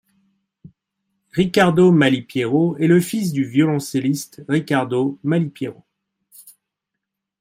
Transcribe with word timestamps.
Riccardo 1.31 1.91
Malipiero 1.91 2.75
est 2.77 2.87
le 2.87 2.99
fils 2.99 3.31
du 3.33 3.43
violoncelliste 3.45 4.41
Riccardo 4.49 5.19
Malipiero. 5.23 5.83